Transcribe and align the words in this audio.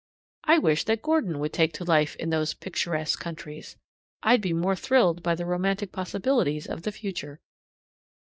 I 0.45 0.57
wish 0.57 0.85
that 0.85 1.03
Gordon 1.03 1.37
would 1.37 1.53
take 1.53 1.73
to 1.73 1.83
life 1.83 2.15
in 2.15 2.31
those 2.31 2.55
picturesque 2.55 3.19
countries; 3.19 3.77
I'd 4.23 4.41
be 4.41 4.51
more 4.51 4.75
thrilled 4.75 5.21
by 5.21 5.35
the 5.35 5.45
romantic 5.45 5.91
possibilities 5.91 6.65
of 6.65 6.81
the 6.81 6.91
future. 6.91 7.39